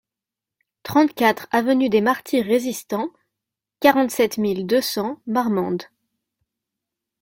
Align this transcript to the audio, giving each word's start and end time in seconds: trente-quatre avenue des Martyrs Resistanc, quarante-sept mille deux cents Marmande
trente-quatre 0.81 1.45
avenue 1.51 1.87
des 1.87 2.01
Martyrs 2.01 2.47
Resistanc, 2.47 3.11
quarante-sept 3.81 4.39
mille 4.39 4.65
deux 4.65 4.81
cents 4.81 5.21
Marmande 5.27 5.83